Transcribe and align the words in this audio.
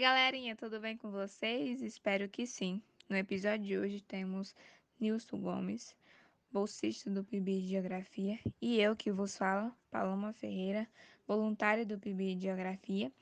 Galerinha, 0.00 0.56
tudo 0.56 0.80
bem 0.80 0.96
com 0.96 1.10
vocês? 1.10 1.82
Espero 1.82 2.26
que 2.26 2.46
sim. 2.46 2.80
No 3.06 3.18
episódio 3.18 3.66
de 3.66 3.76
hoje 3.76 4.00
temos 4.00 4.54
Nilson 4.98 5.38
Gomes, 5.38 5.94
bolsista 6.50 7.10
do 7.10 7.22
PIB 7.22 7.60
de 7.60 7.68
Geografia, 7.68 8.38
e 8.62 8.80
eu 8.80 8.96
que 8.96 9.12
vos 9.12 9.36
falo, 9.36 9.70
Paloma 9.90 10.32
Ferreira, 10.32 10.88
voluntária 11.26 11.84
do 11.84 11.98
PIB 11.98 12.34
de 12.34 12.44
Geografia. 12.44 13.12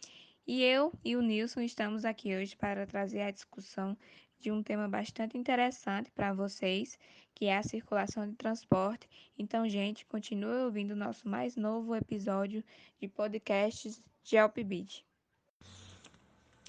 E 0.46 0.62
eu 0.62 0.92
e 1.04 1.16
o 1.16 1.20
Nilson 1.20 1.62
estamos 1.62 2.04
aqui 2.04 2.36
hoje 2.36 2.56
para 2.56 2.86
trazer 2.86 3.22
a 3.22 3.32
discussão 3.32 3.98
de 4.38 4.52
um 4.52 4.62
tema 4.62 4.86
bastante 4.86 5.36
interessante 5.36 6.12
para 6.12 6.32
vocês, 6.32 6.96
que 7.34 7.46
é 7.46 7.56
a 7.56 7.62
circulação 7.64 8.24
de 8.30 8.36
transporte. 8.36 9.08
Então, 9.36 9.68
gente, 9.68 10.06
continue 10.06 10.62
ouvindo 10.62 10.92
o 10.92 10.96
nosso 10.96 11.28
mais 11.28 11.56
novo 11.56 11.92
episódio 11.96 12.62
de 13.00 13.08
podcasts 13.08 14.00
de 14.22 14.38
Alpibid. 14.38 15.07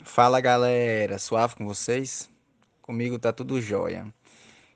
Fala 0.03 0.39
galera, 0.39 1.19
suave 1.19 1.55
com 1.55 1.67
vocês? 1.67 2.29
Comigo 2.81 3.19
tá 3.19 3.33
tudo 3.33 3.61
jóia. 3.61 4.11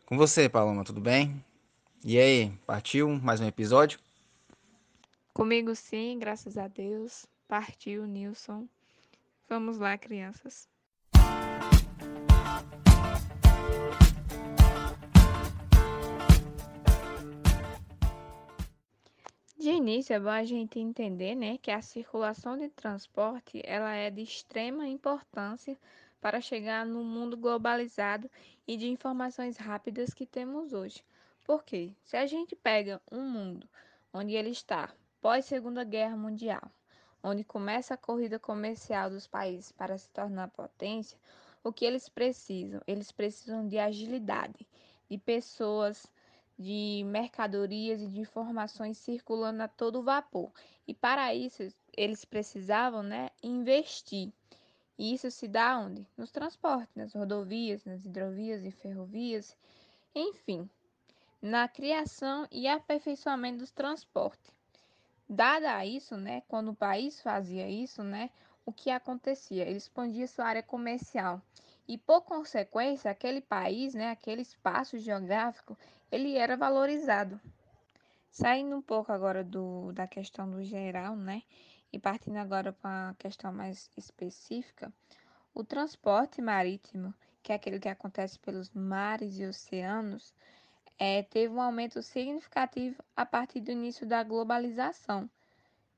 Com 0.06 0.18
você, 0.18 0.50
Paloma, 0.50 0.84
tudo 0.84 1.00
bem? 1.00 1.44
E 2.04 2.20
aí, 2.20 2.52
partiu 2.66 3.08
mais 3.10 3.40
um 3.40 3.48
episódio? 3.48 4.00
Comigo 5.34 5.74
sim, 5.76 6.20
graças 6.20 6.58
a 6.58 6.68
Deus. 6.68 7.26
Partiu, 7.48 8.06
Nilson. 8.06 8.68
Vamos 9.48 9.78
lá, 9.78 9.98
crianças. 9.98 10.68
De 19.64 19.70
início, 19.70 20.14
é 20.14 20.20
bom 20.20 20.28
a 20.28 20.44
gente 20.44 20.78
entender 20.78 21.36
né, 21.36 21.58
que 21.58 21.72
a 21.72 21.82
circulação 21.82 22.58
de 22.58 22.68
transporte 22.68 23.62
ela 23.64 23.94
é 23.94 24.10
de 24.10 24.22
extrema 24.22 24.90
importância 24.90 25.78
para 26.20 26.42
chegar 26.42 26.86
no 26.86 27.02
mundo 27.02 27.38
globalizado 27.38 28.30
e 28.68 28.76
de 28.76 28.90
informações 28.90 29.56
rápidas 29.56 30.14
que 30.14 30.26
temos 30.26 30.74
hoje. 30.74 31.02
Por 31.46 31.64
quê? 31.64 31.94
Se 32.04 32.18
a 32.18 32.26
gente 32.26 32.58
pega 32.58 33.02
um 33.10 33.22
mundo 33.22 33.66
onde 34.12 34.34
ele 34.34 34.50
está 34.50 34.94
pós 35.22 35.46
Segunda 35.46 35.86
Guerra 35.86 36.18
Mundial, 36.18 36.70
onde 37.24 37.46
começa 37.46 37.94
a 37.94 37.98
corrida 37.98 38.38
comercial 38.38 39.10
dos 39.10 39.28
países 39.28 39.72
para 39.72 39.98
se 39.98 40.10
tornar 40.10 40.50
potência, 40.50 41.18
o 41.64 41.72
que 41.72 41.86
eles 41.86 42.10
precisam? 42.10 42.82
Eles 42.86 43.14
precisam 43.14 43.66
de 43.66 43.80
agilidade, 43.80 44.68
de 45.10 45.18
pessoas 45.18 46.06
de 46.64 47.04
mercadorias 47.06 48.02
e 48.02 48.08
de 48.08 48.22
informações 48.22 48.98
circulando 48.98 49.62
a 49.62 49.68
todo 49.68 50.02
vapor. 50.02 50.52
E 50.88 50.94
para 50.94 51.34
isso, 51.36 51.64
eles 51.96 52.24
precisavam 52.24 53.04
né, 53.04 53.30
investir. 53.44 54.32
E 54.98 55.14
isso 55.14 55.30
se 55.30 55.48
dá 55.48 55.78
onde? 55.78 56.08
Nos 56.16 56.32
transportes, 56.32 56.96
nas 56.96 57.14
rodovias, 57.14 57.84
nas 57.84 58.06
hidrovias 58.06 58.64
e 58.64 58.72
ferrovias, 58.72 59.58
enfim, 60.16 60.70
na 61.42 61.68
criação 61.68 62.48
e 62.52 62.68
aperfeiçoamento 62.68 63.58
dos 63.58 63.72
transportes. 63.72 64.52
Dada 65.28 65.86
isso, 65.86 66.16
né, 66.16 66.44
quando 66.48 66.72
o 66.72 66.76
país 66.76 67.22
fazia 67.22 67.68
isso, 67.68 68.04
né, 68.04 68.30
o 68.66 68.72
que 68.72 68.90
acontecia? 68.90 69.64
Ele 69.64 69.78
expandia 69.78 70.28
sua 70.28 70.46
área 70.46 70.64
comercial 70.64 71.42
e, 71.88 71.98
por 71.98 72.22
consequência, 72.22 73.12
aquele 73.12 73.42
país, 73.42 73.94
né, 73.94 74.12
aquele 74.12 74.42
espaço 74.42 74.98
geográfico, 74.98 75.78
ele 76.12 76.38
era 76.38 76.56
valorizado. 76.56 77.40
Saindo 78.30 78.76
um 78.76 78.82
pouco 78.82 79.12
agora 79.12 79.44
do, 79.44 79.92
da 79.92 80.08
questão 80.08 80.50
do 80.50 80.64
geral, 80.64 81.16
né, 81.16 81.44
e 81.92 82.00
partindo 82.00 82.38
agora 82.38 82.74
para 82.74 83.10
a 83.10 83.14
questão 83.16 83.54
mais 83.54 83.90
específica, 83.96 84.92
o 85.54 85.64
transporte 85.64 86.42
marítimo, 86.42 87.14
que 87.44 87.52
é 87.52 87.56
aquele 87.56 87.80
que 87.80 87.90
acontece 87.90 88.40
pelos 88.40 88.72
mares 88.72 89.38
e 89.38 89.46
oceanos, 89.46 90.34
é, 90.98 91.22
teve 91.24 91.54
um 91.54 91.62
aumento 91.62 92.02
significativo 92.02 93.04
a 93.16 93.26
partir 93.26 93.60
do 93.60 93.72
início 93.72 94.08
da 94.08 94.24
globalização. 94.24 95.30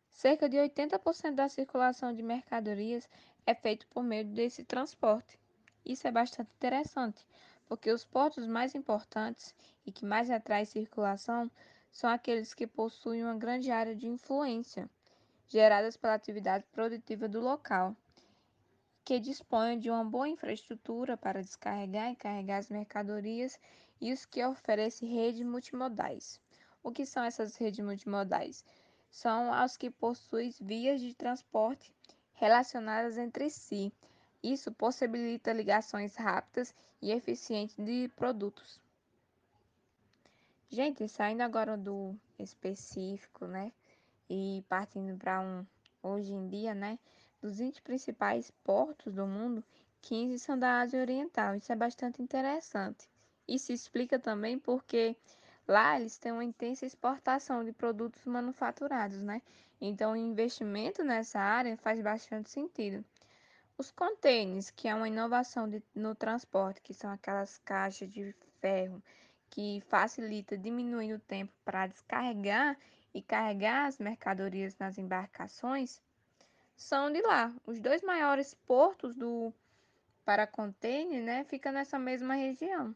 Cerca 0.10 0.50
de 0.50 0.58
80% 0.58 1.36
da 1.36 1.48
circulação 1.48 2.14
de 2.14 2.24
mercadorias 2.24 3.08
é 3.46 3.54
feito 3.54 3.86
por 3.88 4.04
meio 4.04 4.26
desse 4.26 4.64
transporte. 4.64 5.38
Isso 5.86 6.08
é 6.08 6.12
bastante 6.12 6.50
interessante, 6.56 7.24
porque 7.68 7.92
os 7.92 8.04
portos 8.04 8.48
mais 8.48 8.74
importantes 8.74 9.54
e 9.86 9.92
que 9.92 10.04
mais 10.04 10.32
atraem 10.32 10.66
circulação 10.66 11.50
são 11.92 12.10
aqueles 12.10 12.54
que 12.56 12.66
possuem 12.66 13.24
uma 13.24 13.36
grande 13.36 13.70
área 13.70 13.96
de 13.96 14.08
influência, 14.08 14.90
geradas 15.48 15.96
pela 15.96 16.16
atividade 16.16 16.66
produtiva 16.72 17.30
do 17.30 17.40
local, 17.40 17.96
que 19.04 19.20
dispõem 19.20 19.78
de 19.78 19.92
uma 19.92 20.04
boa 20.04 20.28
infraestrutura 20.28 21.16
para 21.16 21.44
descarregar 21.44 22.12
e 22.12 22.16
carregar 22.16 22.58
as 22.58 22.70
mercadorias 22.70 23.60
e 24.02 24.12
os 24.12 24.26
que 24.26 24.44
oferecem 24.44 25.08
redes 25.08 25.46
multimodais. 25.46 26.42
O 26.82 26.92
que 26.92 27.06
são 27.06 27.24
essas 27.24 27.56
redes 27.56 27.86
multimodais? 27.86 28.66
São 29.12 29.54
as 29.54 29.78
que 29.78 29.92
possuem 29.92 30.52
vias 30.60 31.00
de 31.00 31.14
transporte 31.14 31.94
relacionadas 32.34 33.18
entre 33.18 33.50
si, 33.52 33.94
isso 34.54 34.72
possibilita 34.72 35.52
ligações 35.52 36.16
rápidas 36.16 36.74
e 37.02 37.12
eficientes 37.12 37.76
de 37.78 38.10
produtos. 38.16 38.80
Gente, 40.70 41.08
saindo 41.08 41.42
agora 41.42 41.78
do 41.78 42.16
específico, 42.38 43.46
né? 43.46 43.72
E 44.30 44.64
partindo 44.68 45.18
para 45.18 45.42
um 45.42 45.66
hoje 46.04 46.34
em 46.34 46.48
dia, 46.48 46.76
né? 46.76 47.00
Dos 47.42 47.60
20 47.60 47.82
principais 47.82 48.52
portos 48.64 49.14
do 49.14 49.26
mundo, 49.26 49.64
15 50.02 50.38
são 50.40 50.58
da 50.58 50.82
Ásia 50.82 51.02
Oriental. 51.02 51.56
Isso 51.56 51.72
é 51.72 51.76
bastante 51.76 52.22
interessante. 52.22 53.10
Isso 53.48 53.72
explica 53.72 54.20
também 54.20 54.60
porque 54.60 55.16
lá 55.68 56.00
eles 56.00 56.18
têm 56.18 56.32
uma 56.32 56.44
intensa 56.44 56.86
exportação 56.86 57.64
de 57.64 57.72
produtos 57.72 58.24
manufaturados, 58.26 59.22
né? 59.22 59.42
Então, 59.80 60.14
o 60.14 60.16
investimento 60.16 61.04
nessa 61.04 61.40
área 61.40 61.78
faz 61.78 62.02
bastante 62.02 62.50
sentido. 62.50 63.04
Os 63.78 63.92
containers, 63.92 64.72
que 64.72 64.88
é 64.88 64.96
uma 64.96 65.08
inovação 65.08 65.68
de, 65.70 65.84
no 65.94 66.16
transporte, 66.16 66.82
que 66.82 66.94
são 66.94 67.12
aquelas 67.12 67.58
caixas 67.58 68.10
de 68.10 68.34
ferro 68.62 69.04
que 69.50 69.82
facilita 69.88 70.58
diminuindo 70.58 71.16
o 71.16 71.20
tempo 71.20 71.54
para 71.64 71.88
descarregar 71.88 72.78
e 73.14 73.22
carregar 73.22 73.86
as 73.86 74.00
mercadorias 74.00 74.78
nas 74.78 74.98
embarcações, 74.98 76.02
são 76.76 77.12
de 77.12 77.22
lá. 77.22 77.54
Os 77.66 77.80
dois 77.80 78.02
maiores 78.02 78.54
portos 78.54 79.16
do 79.16 79.54
para 80.26 80.48
container, 80.48 81.22
né, 81.22 81.44
fica 81.44 81.72
nessa 81.72 82.00
mesma 82.00 82.34
região. 82.34 82.96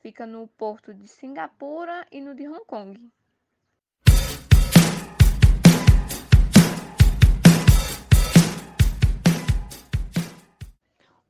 Fica 0.00 0.26
no 0.26 0.48
porto 0.48 0.92
de 0.92 1.06
Singapura 1.06 2.06
e 2.10 2.20
no 2.20 2.34
de 2.34 2.48
Hong 2.48 2.64
Kong. 2.64 3.12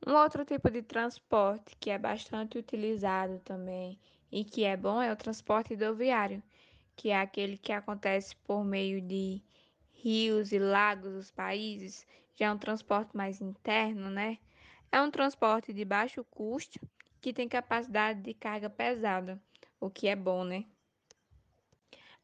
Um 0.09 0.15
outro 0.15 0.43
tipo 0.43 0.71
de 0.71 0.81
transporte 0.81 1.75
que 1.79 1.91
é 1.91 1.97
bastante 1.99 2.57
utilizado 2.57 3.37
também 3.45 3.99
e 4.31 4.43
que 4.43 4.63
é 4.63 4.75
bom 4.75 4.99
é 4.99 5.13
o 5.13 5.15
transporte 5.15 5.75
rodoviário, 5.75 6.41
que 6.95 7.09
é 7.09 7.21
aquele 7.21 7.59
que 7.59 7.71
acontece 7.71 8.35
por 8.37 8.65
meio 8.65 8.99
de 9.03 9.39
rios 9.93 10.51
e 10.51 10.57
lagos 10.57 11.13
dos 11.13 11.29
países, 11.29 12.07
já 12.35 12.47
é 12.47 12.51
um 12.51 12.57
transporte 12.57 13.15
mais 13.15 13.39
interno, 13.39 14.09
né? 14.09 14.39
É 14.91 14.99
um 14.99 15.11
transporte 15.11 15.71
de 15.71 15.85
baixo 15.85 16.25
custo 16.31 16.79
que 17.21 17.31
tem 17.31 17.47
capacidade 17.47 18.19
de 18.19 18.33
carga 18.33 18.67
pesada, 18.67 19.39
o 19.79 19.91
que 19.91 20.07
é 20.07 20.15
bom, 20.15 20.43
né? 20.43 20.65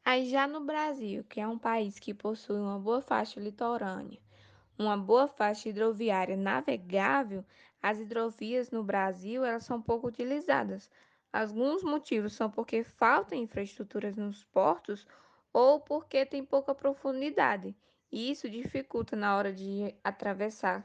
Aí 0.04 0.28
já 0.28 0.48
no 0.48 0.60
Brasil, 0.66 1.24
que 1.26 1.40
é 1.40 1.48
um 1.48 1.60
país 1.60 2.00
que 2.00 2.16
possui 2.16 2.58
uma 2.58 2.80
boa 2.80 3.00
faixa 3.00 3.40
litorânea, 3.40 4.20
uma 4.76 4.98
boa 4.98 5.28
faixa 5.28 5.70
hidroviária 5.70 6.36
navegável, 6.36 7.46
as 7.86 8.00
hidrovias 8.00 8.72
no 8.72 8.84
Brasil 8.84 9.46
elas 9.46 9.64
são 9.64 9.80
pouco 9.80 10.08
utilizadas. 10.08 10.90
Alguns 11.32 11.84
motivos 11.84 12.34
são 12.34 12.50
porque 12.50 12.84
faltam 12.84 13.38
infraestruturas 13.38 14.18
nos 14.18 14.44
portos 14.46 15.06
ou 15.54 15.80
porque 15.80 16.26
tem 16.26 16.44
pouca 16.44 16.74
profundidade, 16.74 17.76
e 18.12 18.32
isso 18.32 18.50
dificulta 18.50 19.16
na 19.16 19.38
hora 19.38 19.54
de 19.54 19.94
atravessar. 20.04 20.84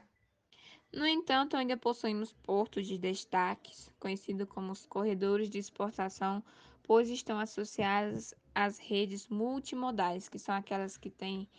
No 0.93 1.07
entanto, 1.07 1.57
ainda 1.57 1.75
possuímos 1.75 2.33
portos 2.33 2.85
de 2.85 2.99
destaques, 2.99 3.91
conhecidos 3.99 4.47
como 4.47 4.71
os 4.71 4.85
corredores 4.85 5.49
de 5.49 5.57
exportação, 5.57 6.43
pois 6.83 7.09
estão 7.09 7.39
associados 7.39 8.31
às 8.53 8.77
redes 8.77 9.27
multimodais, 9.27 10.29
que 10.29 10.37
são 10.37 10.53
aquelas 10.53 10.97
que 10.97 11.09
têm 11.09 11.49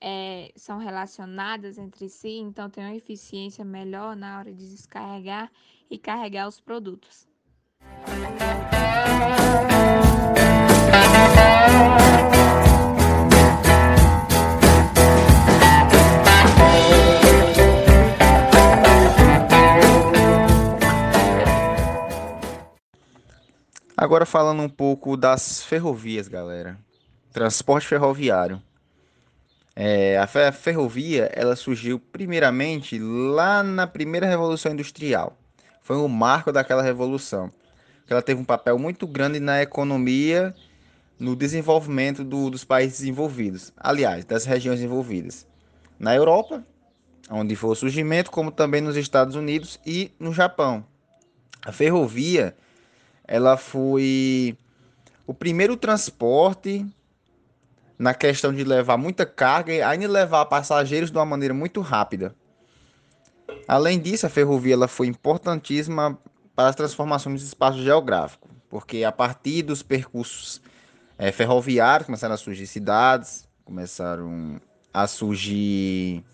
é, 0.00 0.52
são 0.56 0.78
relacionadas 0.78 1.78
entre 1.78 2.08
si, 2.08 2.38
então 2.38 2.68
tem 2.68 2.84
uma 2.84 2.94
eficiência 2.94 3.64
melhor 3.64 4.14
na 4.16 4.38
hora 4.38 4.52
de 4.52 4.68
descarregar 4.68 5.50
e 5.90 5.98
carregar 5.98 6.48
os 6.48 6.60
produtos. 6.60 7.26
Agora 23.96 24.26
falando 24.26 24.62
um 24.62 24.68
pouco 24.68 25.16
das 25.16 25.62
ferrovias, 25.64 26.28
galera. 26.28 26.78
Transporte 27.32 27.86
ferroviário. 27.88 28.62
É, 29.78 30.16
a 30.18 30.26
ferrovia 30.52 31.30
ela 31.34 31.54
surgiu 31.54 32.00
primeiramente 32.00 32.98
lá 32.98 33.62
na 33.62 33.86
primeira 33.86 34.26
revolução 34.26 34.72
industrial. 34.72 35.36
Foi 35.82 35.96
o 35.96 36.08
marco 36.08 36.50
daquela 36.50 36.82
revolução. 36.82 37.52
Ela 38.08 38.22
teve 38.22 38.40
um 38.40 38.44
papel 38.44 38.78
muito 38.78 39.06
grande 39.06 39.38
na 39.38 39.60
economia, 39.60 40.54
no 41.18 41.36
desenvolvimento 41.36 42.24
do, 42.24 42.48
dos 42.48 42.64
países 42.64 43.00
desenvolvidos, 43.00 43.72
aliás, 43.76 44.24
das 44.24 44.46
regiões 44.46 44.80
envolvidas. 44.80 45.46
Na 45.98 46.14
Europa, 46.14 46.64
onde 47.30 47.54
foi 47.54 47.70
o 47.70 47.74
surgimento, 47.74 48.30
como 48.30 48.50
também 48.50 48.80
nos 48.80 48.96
Estados 48.96 49.34
Unidos 49.34 49.78
e 49.84 50.10
no 50.18 50.32
Japão. 50.32 50.86
A 51.62 51.70
ferrovia 51.70 52.56
ela 53.26 53.56
foi 53.56 54.56
o 55.26 55.34
primeiro 55.34 55.76
transporte 55.76 56.86
na 57.98 58.14
questão 58.14 58.52
de 58.52 58.62
levar 58.62 58.96
muita 58.96 59.24
carga 59.24 59.72
e 59.72 59.82
ainda 59.82 60.08
levar 60.08 60.44
passageiros 60.46 61.10
de 61.10 61.16
uma 61.16 61.24
maneira 61.24 61.54
muito 61.54 61.80
rápida. 61.80 62.34
Além 63.66 63.98
disso, 63.98 64.26
a 64.26 64.30
ferrovia 64.30 64.74
ela 64.74 64.88
foi 64.88 65.06
importantíssima 65.06 66.18
para 66.54 66.68
as 66.68 66.76
transformações 66.76 67.42
do 67.42 67.46
espaço 67.46 67.82
geográfico, 67.82 68.48
porque 68.68 69.04
a 69.04 69.12
partir 69.12 69.62
dos 69.62 69.82
percursos 69.82 70.60
é, 71.18 71.32
ferroviários 71.32 72.06
começaram 72.06 72.34
a 72.34 72.38
surgir 72.38 72.66
cidades, 72.66 73.48
começaram 73.64 74.60
a 74.92 75.06
surgir 75.06 76.24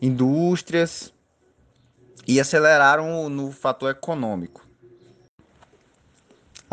indústrias 0.00 1.12
e 2.26 2.40
aceleraram 2.40 3.28
no 3.28 3.50
fator 3.50 3.90
econômico. 3.90 4.63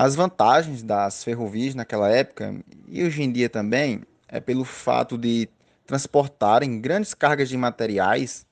As 0.03 0.15
vantagens 0.15 0.81
das 0.81 1.23
ferrovias 1.23 1.75
naquela 1.75 2.09
época 2.09 2.55
e 2.87 3.03
hoje 3.03 3.21
em 3.21 3.31
dia 3.31 3.47
também 3.47 4.01
é 4.27 4.39
pelo 4.39 4.65
fato 4.65 5.15
de 5.15 5.47
transportarem 5.85 6.81
grandes 6.81 7.13
cargas 7.13 7.47
de 7.49 7.55
materiais, 7.55 8.43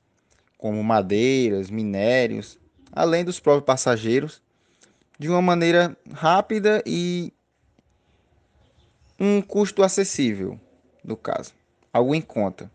como 0.60 0.84
madeiras, 0.84 1.72
minérios, 1.72 2.60
além 2.92 3.26
dos 3.26 3.40
próprios 3.40 3.66
passageiros, 3.66 4.44
de 5.18 5.28
uma 5.28 5.42
maneira 5.42 5.98
rápida 6.14 6.84
e 6.86 7.34
um 9.20 9.42
custo 9.42 9.82
acessível, 9.82 10.60
no 11.04 11.18
caso, 11.18 11.56
algo 11.92 12.14
em 12.14 12.22
conta. 12.22 12.70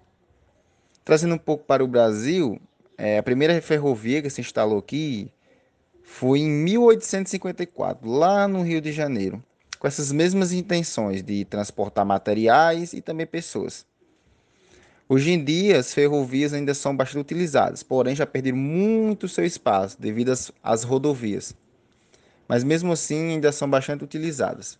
Trazendo 1.04 1.36
um 1.36 1.38
pouco 1.38 1.62
para 1.62 1.84
o 1.84 1.86
Brasil, 1.86 2.60
é, 2.98 3.18
a 3.18 3.22
primeira 3.22 3.62
ferrovia 3.62 4.20
que 4.20 4.30
se 4.30 4.40
instalou 4.40 4.80
aqui 4.80 5.30
foi 6.04 6.40
em 6.40 6.50
1854, 6.50 8.08
lá 8.08 8.46
no 8.46 8.62
Rio 8.62 8.80
de 8.80 8.92
Janeiro, 8.92 9.42
com 9.78 9.88
essas 9.88 10.12
mesmas 10.12 10.52
intenções 10.52 11.22
de 11.22 11.44
transportar 11.46 12.04
materiais 12.04 12.92
e 12.92 13.00
também 13.00 13.26
pessoas. 13.26 13.86
Hoje 15.08 15.32
em 15.32 15.42
dia, 15.42 15.78
as 15.78 15.92
ferrovias 15.92 16.52
ainda 16.52 16.72
são 16.72 16.96
bastante 16.96 17.22
utilizadas, 17.22 17.82
porém 17.82 18.14
já 18.14 18.26
perderam 18.26 18.56
muito 18.56 19.28
seu 19.28 19.44
espaço 19.44 20.00
devido 20.00 20.30
às, 20.30 20.52
às 20.62 20.84
rodovias. 20.84 21.54
Mas 22.46 22.62
mesmo 22.62 22.92
assim, 22.92 23.32
ainda 23.32 23.50
são 23.50 23.68
bastante 23.68 24.04
utilizadas. 24.04 24.78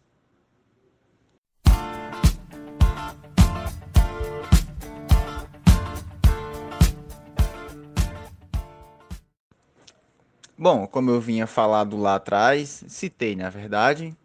Bom, 10.65 10.87
como 10.87 11.11
eu 11.11 11.21
vinha 11.21 11.47
falado 11.47 11.95
lá 11.95 12.15
atrás, 12.15 12.85
citei 12.89 13.37
na 13.37 13.51
verdade, 13.51 14.17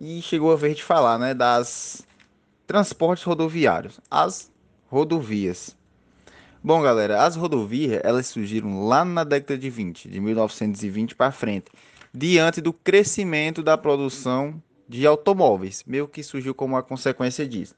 e 0.00 0.22
chegou 0.22 0.52
a 0.52 0.56
vez 0.56 0.76
de 0.76 0.84
falar, 0.84 1.18
né, 1.18 1.34
das 1.34 2.06
transportes 2.68 3.24
rodoviários, 3.24 3.98
as 4.08 4.48
rodovias. 4.86 5.76
Bom, 6.62 6.80
galera, 6.80 7.24
as 7.24 7.34
rodovias, 7.34 8.00
elas 8.04 8.28
surgiram 8.28 8.86
lá 8.86 9.04
na 9.04 9.24
década 9.24 9.58
de 9.58 9.68
20, 9.68 10.08
de 10.08 10.20
1920 10.20 11.16
para 11.16 11.32
frente, 11.32 11.66
diante 12.14 12.60
do 12.60 12.72
crescimento 12.72 13.60
da 13.60 13.76
produção 13.76 14.62
de 14.88 15.04
automóveis, 15.04 15.82
meio 15.84 16.06
que 16.06 16.22
surgiu 16.22 16.54
como 16.54 16.76
uma 16.76 16.82
consequência 16.84 17.44
disso. 17.44 17.74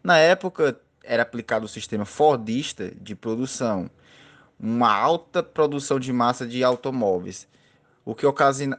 Na 0.00 0.16
época, 0.16 0.80
era 1.02 1.24
aplicado 1.24 1.66
o 1.66 1.68
sistema 1.68 2.04
Fordista 2.04 2.92
de 3.00 3.16
produção, 3.16 3.90
uma 4.58 4.92
alta 4.92 5.42
produção 5.42 6.00
de 6.00 6.12
massa 6.12 6.46
de 6.46 6.64
automóveis, 6.64 7.46
o 8.04 8.14
que 8.14 8.26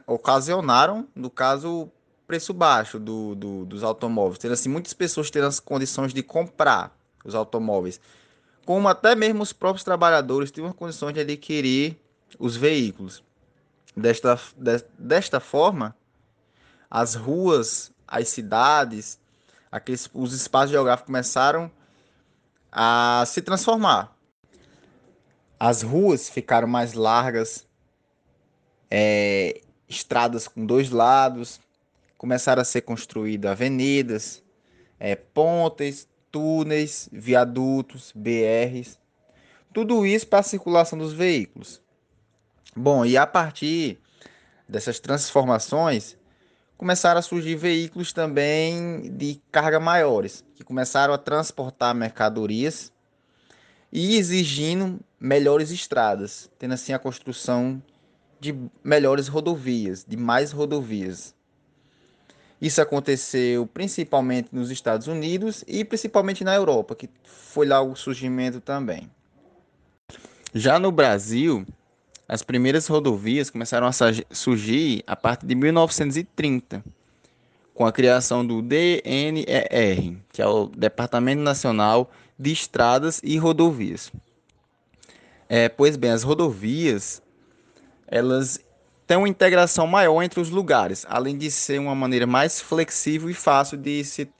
ocasionaram, 0.06 1.06
no 1.14 1.30
caso, 1.30 1.90
preço 2.26 2.52
baixo 2.52 2.98
do, 2.98 3.34
do, 3.34 3.64
dos 3.64 3.82
automóveis, 3.82 4.38
tendo 4.38 4.52
assim 4.52 4.68
muitas 4.68 4.92
pessoas 4.92 5.30
tendo 5.30 5.46
as 5.46 5.60
condições 5.60 6.12
de 6.12 6.22
comprar 6.22 6.96
os 7.24 7.34
automóveis, 7.34 8.00
como 8.66 8.88
até 8.88 9.14
mesmo 9.14 9.42
os 9.42 9.52
próprios 9.52 9.84
trabalhadores 9.84 10.50
tinham 10.50 10.72
condições 10.72 11.14
de 11.14 11.20
adquirir 11.20 11.98
os 12.38 12.56
veículos. 12.56 13.22
Desta, 13.96 14.38
de, 14.56 14.84
desta 14.98 15.40
forma, 15.40 15.96
as 16.90 17.14
ruas, 17.14 17.90
as 18.06 18.28
cidades, 18.28 19.18
aqueles, 19.72 20.08
os 20.12 20.32
espaços 20.32 20.70
geográficos 20.70 21.06
começaram 21.06 21.70
a 22.70 23.24
se 23.26 23.42
transformar. 23.42 24.14
As 25.58 25.82
ruas 25.82 26.28
ficaram 26.28 26.68
mais 26.68 26.92
largas, 26.92 27.66
é, 28.90 29.60
estradas 29.88 30.46
com 30.46 30.64
dois 30.64 30.90
lados, 30.90 31.60
começaram 32.16 32.62
a 32.62 32.64
ser 32.64 32.82
construídas 32.82 33.50
avenidas, 33.50 34.42
é, 35.00 35.16
pontes, 35.16 36.08
túneis, 36.30 37.08
viadutos, 37.10 38.12
BRs, 38.14 38.98
tudo 39.72 40.06
isso 40.06 40.26
para 40.26 40.40
a 40.40 40.44
circulação 40.44 40.98
dos 40.98 41.12
veículos. 41.12 41.80
Bom, 42.76 43.04
e 43.04 43.16
a 43.16 43.26
partir 43.26 43.98
dessas 44.68 45.00
transformações, 45.00 46.16
começaram 46.76 47.18
a 47.18 47.22
surgir 47.22 47.56
veículos 47.56 48.12
também 48.12 49.10
de 49.16 49.40
carga 49.50 49.80
maiores, 49.80 50.44
que 50.54 50.62
começaram 50.62 51.12
a 51.12 51.18
transportar 51.18 51.94
mercadorias 51.94 52.92
e 53.92 54.16
exigindo 54.16 55.00
melhores 55.18 55.70
estradas, 55.70 56.50
tendo 56.58 56.74
assim 56.74 56.92
a 56.92 56.98
construção 56.98 57.82
de 58.40 58.54
melhores 58.84 59.28
rodovias, 59.28 60.04
de 60.06 60.16
mais 60.16 60.52
rodovias. 60.52 61.34
Isso 62.60 62.80
aconteceu 62.80 63.66
principalmente 63.66 64.48
nos 64.52 64.70
Estados 64.70 65.06
Unidos 65.06 65.64
e 65.66 65.84
principalmente 65.84 66.42
na 66.42 66.54
Europa, 66.54 66.94
que 66.94 67.08
foi 67.24 67.66
lá 67.66 67.80
o 67.80 67.94
surgimento 67.94 68.60
também. 68.60 69.10
Já 70.52 70.78
no 70.78 70.90
Brasil, 70.90 71.64
as 72.28 72.42
primeiras 72.42 72.86
rodovias 72.86 73.48
começaram 73.48 73.86
a 73.86 73.92
surgir 74.30 75.02
a 75.06 75.14
partir 75.14 75.46
de 75.46 75.54
1930, 75.54 76.84
com 77.74 77.86
a 77.86 77.92
criação 77.92 78.44
do 78.44 78.60
DNER, 78.60 80.16
que 80.32 80.42
é 80.42 80.46
o 80.46 80.66
Departamento 80.66 81.42
Nacional 81.42 82.10
de 82.38 82.52
Estradas 82.52 83.20
e 83.24 83.36
Rodovias. 83.36 84.12
É, 85.48 85.68
pois 85.68 85.96
bem, 85.96 86.10
as 86.10 86.22
rodovias 86.22 87.22
elas 88.06 88.60
têm 89.06 89.16
uma 89.16 89.28
integração 89.28 89.86
maior 89.86 90.22
entre 90.22 90.40
os 90.40 90.50
lugares, 90.50 91.06
além 91.08 91.36
de 91.36 91.50
ser 91.50 91.78
uma 91.78 91.94
maneira 91.94 92.26
mais 92.26 92.60
flexível 92.60 93.30
e 93.30 93.34
fácil 93.34 93.76
de 93.76 94.04
se, 94.04 94.30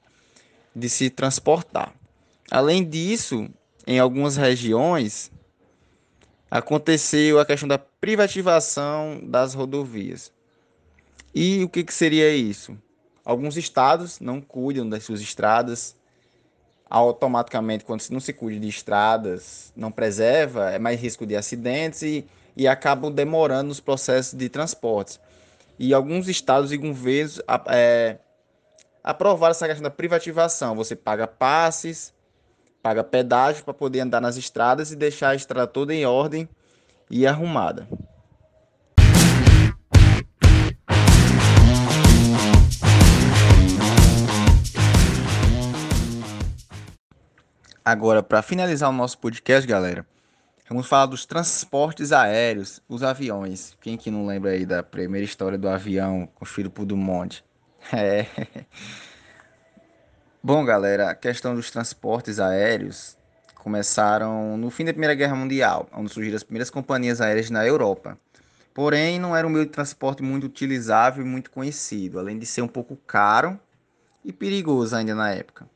de 0.74 0.88
se 0.88 1.10
transportar. 1.10 1.94
Além 2.50 2.84
disso, 2.86 3.48
em 3.86 3.98
algumas 3.98 4.36
regiões, 4.36 5.30
aconteceu 6.50 7.38
a 7.40 7.46
questão 7.46 7.68
da 7.68 7.78
privatização 7.78 9.20
das 9.22 9.54
rodovias. 9.54 10.32
E 11.34 11.62
o 11.62 11.68
que, 11.68 11.84
que 11.84 11.92
seria 11.92 12.34
isso? 12.34 12.76
Alguns 13.24 13.56
estados 13.56 14.18
não 14.20 14.40
cuidam 14.40 14.88
das 14.88 15.04
suas 15.04 15.20
estradas, 15.20 15.94
automaticamente, 16.88 17.84
quando 17.84 18.02
não 18.10 18.20
se 18.20 18.32
cuida 18.32 18.60
de 18.60 18.68
estradas, 18.68 19.72
não 19.76 19.90
preserva, 19.90 20.70
é 20.70 20.78
mais 20.78 21.00
risco 21.00 21.26
de 21.26 21.36
acidentes 21.36 22.02
e, 22.02 22.26
e 22.56 22.66
acabam 22.66 23.12
demorando 23.12 23.70
os 23.70 23.80
processos 23.80 24.34
de 24.34 24.48
transportes. 24.48 25.20
E 25.78 25.92
alguns 25.94 26.28
estados 26.28 26.72
e 26.72 26.76
governos 26.76 27.40
é, 27.68 28.18
aprovaram 29.04 29.52
essa 29.52 29.66
questão 29.66 29.84
da 29.84 29.90
privatização. 29.90 30.74
Você 30.74 30.96
paga 30.96 31.26
passes, 31.26 32.12
paga 32.82 33.04
pedágio 33.04 33.64
para 33.64 33.74
poder 33.74 34.00
andar 34.00 34.20
nas 34.20 34.36
estradas 34.36 34.90
e 34.90 34.96
deixar 34.96 35.30
a 35.30 35.34
estrada 35.34 35.66
toda 35.66 35.94
em 35.94 36.04
ordem 36.04 36.48
e 37.10 37.26
arrumada. 37.26 37.86
Agora, 47.90 48.22
para 48.22 48.42
finalizar 48.42 48.90
o 48.90 48.92
nosso 48.92 49.16
podcast, 49.16 49.66
galera, 49.66 50.06
vamos 50.68 50.86
falar 50.86 51.06
dos 51.06 51.24
transportes 51.24 52.12
aéreos, 52.12 52.82
os 52.86 53.02
aviões. 53.02 53.74
Quem 53.80 53.96
que 53.96 54.10
não 54.10 54.26
lembra 54.26 54.50
aí 54.50 54.66
da 54.66 54.82
primeira 54.82 55.24
história 55.24 55.56
do 55.56 55.66
avião 55.66 56.28
construído 56.34 56.70
por 56.70 56.84
Dumont? 56.84 57.42
É. 57.90 58.26
Bom, 60.42 60.62
galera, 60.66 61.08
a 61.08 61.14
questão 61.14 61.54
dos 61.54 61.70
transportes 61.70 62.38
aéreos 62.38 63.16
começaram 63.54 64.58
no 64.58 64.68
fim 64.68 64.84
da 64.84 64.92
Primeira 64.92 65.14
Guerra 65.14 65.34
Mundial, 65.34 65.88
onde 65.90 66.12
surgiram 66.12 66.36
as 66.36 66.42
primeiras 66.42 66.68
companhias 66.68 67.22
aéreas 67.22 67.48
na 67.48 67.66
Europa. 67.66 68.18
Porém, 68.74 69.18
não 69.18 69.34
era 69.34 69.46
um 69.46 69.50
meio 69.50 69.64
de 69.64 69.72
transporte 69.72 70.22
muito 70.22 70.44
utilizável 70.44 71.24
e 71.24 71.26
muito 71.26 71.50
conhecido, 71.50 72.18
além 72.18 72.38
de 72.38 72.44
ser 72.44 72.60
um 72.60 72.68
pouco 72.68 72.96
caro 73.06 73.58
e 74.22 74.30
perigoso 74.30 74.94
ainda 74.94 75.14
na 75.14 75.30
época. 75.30 75.66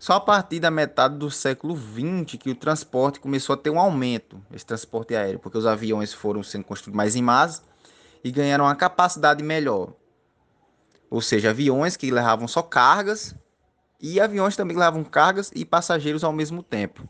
Só 0.00 0.14
a 0.14 0.20
partir 0.20 0.60
da 0.60 0.70
metade 0.70 1.18
do 1.18 1.30
século 1.30 1.76
XX 1.76 2.38
que 2.40 2.48
o 2.48 2.54
transporte 2.54 3.20
começou 3.20 3.52
a 3.52 3.56
ter 3.58 3.68
um 3.68 3.78
aumento, 3.78 4.42
esse 4.50 4.64
transporte 4.64 5.14
aéreo, 5.14 5.38
porque 5.38 5.58
os 5.58 5.66
aviões 5.66 6.10
foram 6.14 6.42
sendo 6.42 6.64
construídos 6.64 6.96
mais 6.96 7.14
em 7.16 7.20
massa 7.20 7.62
e 8.24 8.30
ganharam 8.30 8.64
uma 8.64 8.74
capacidade 8.74 9.44
melhor. 9.44 9.92
Ou 11.10 11.20
seja, 11.20 11.50
aviões 11.50 11.98
que 11.98 12.10
levavam 12.10 12.48
só 12.48 12.62
cargas 12.62 13.34
e 14.00 14.18
aviões 14.18 14.56
também 14.56 14.74
que 14.74 14.80
levavam 14.80 15.04
cargas 15.04 15.52
e 15.54 15.66
passageiros 15.66 16.24
ao 16.24 16.32
mesmo 16.32 16.62
tempo. 16.62 17.06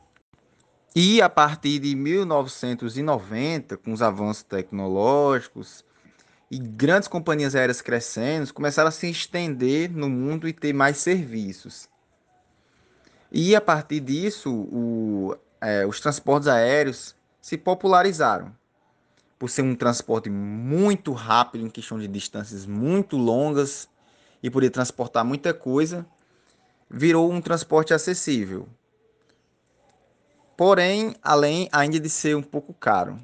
E 0.92 1.22
a 1.22 1.28
partir 1.28 1.78
de 1.78 1.94
1990, 1.94 3.76
com 3.76 3.92
os 3.92 4.02
avanços 4.02 4.42
tecnológicos 4.42 5.84
e 6.50 6.58
grandes 6.58 7.06
companhias 7.06 7.54
aéreas 7.54 7.80
crescendo, 7.80 8.52
começaram 8.52 8.88
a 8.88 8.90
se 8.90 9.08
estender 9.08 9.88
no 9.92 10.08
mundo 10.08 10.48
e 10.48 10.52
ter 10.52 10.72
mais 10.72 10.96
serviços. 10.96 11.88
E 13.32 13.54
a 13.54 13.60
partir 13.60 14.00
disso, 14.00 14.50
o, 14.52 15.36
é, 15.60 15.86
os 15.86 16.00
transportes 16.00 16.48
aéreos 16.48 17.14
se 17.40 17.56
popularizaram 17.56 18.52
por 19.38 19.48
ser 19.48 19.62
um 19.62 19.74
transporte 19.74 20.28
muito 20.28 21.12
rápido 21.12 21.64
em 21.64 21.70
questão 21.70 21.98
de 21.98 22.06
distâncias 22.06 22.66
muito 22.66 23.16
longas 23.16 23.88
e 24.42 24.50
poder 24.50 24.68
transportar 24.68 25.24
muita 25.24 25.54
coisa, 25.54 26.06
virou 26.90 27.32
um 27.32 27.40
transporte 27.40 27.94
acessível. 27.94 28.68
Porém, 30.58 31.16
além 31.22 31.70
ainda 31.72 31.98
de 31.98 32.10
ser 32.10 32.36
um 32.36 32.42
pouco 32.42 32.74
caro. 32.74 33.18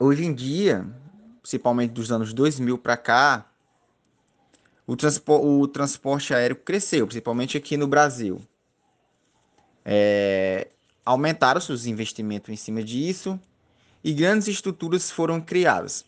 Hoje 0.00 0.24
em 0.24 0.32
dia, 0.32 0.86
principalmente 1.42 1.90
dos 1.90 2.10
anos 2.10 2.32
2000 2.32 2.78
para 2.78 2.96
cá, 2.96 3.47
o, 4.88 5.60
o 5.60 5.68
transporte 5.68 6.32
aéreo 6.32 6.56
cresceu, 6.56 7.06
principalmente 7.06 7.58
aqui 7.58 7.76
no 7.76 7.86
Brasil. 7.86 8.40
É, 9.84 10.68
aumentaram 11.04 11.60
seus 11.60 11.84
investimentos 11.84 12.48
em 12.50 12.56
cima 12.56 12.82
disso 12.82 13.38
e 14.02 14.14
grandes 14.14 14.48
estruturas 14.48 15.10
foram 15.10 15.40
criadas. 15.42 16.06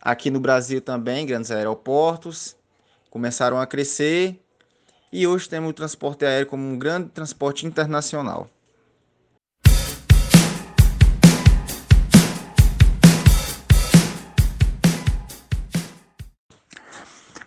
Aqui 0.00 0.28
no 0.28 0.40
Brasil 0.40 0.80
também, 0.80 1.24
grandes 1.24 1.52
aeroportos 1.52 2.56
começaram 3.08 3.60
a 3.60 3.66
crescer 3.66 4.44
e 5.12 5.24
hoje 5.26 5.48
temos 5.48 5.70
o 5.70 5.72
transporte 5.72 6.24
aéreo 6.24 6.48
como 6.48 6.64
um 6.64 6.76
grande 6.76 7.10
transporte 7.10 7.64
internacional. 7.64 8.50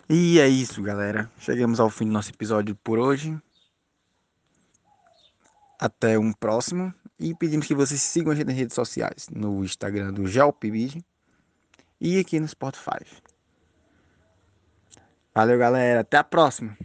E 0.08 0.38
é 0.38 0.46
isso, 0.46 0.80
galera. 0.82 1.28
Chegamos 1.38 1.80
ao 1.80 1.90
fim 1.90 2.06
do 2.06 2.12
nosso 2.12 2.30
episódio 2.30 2.76
por 2.76 2.96
hoje. 2.96 3.36
Até 5.80 6.16
um 6.16 6.32
próximo. 6.32 6.94
E 7.18 7.34
pedimos 7.34 7.66
que 7.66 7.74
vocês 7.74 8.00
sigam 8.00 8.32
a 8.32 8.34
gente 8.36 8.46
nas 8.46 8.56
redes 8.56 8.74
sociais. 8.74 9.28
No 9.28 9.64
Instagram 9.64 10.12
do 10.12 10.26
GeoPBid 10.26 11.04
e 12.00 12.20
aqui 12.20 12.38
no 12.38 12.46
Spotify. 12.46 13.04
Valeu, 15.34 15.58
galera. 15.58 16.00
Até 16.00 16.18
a 16.18 16.24
próxima. 16.24 16.76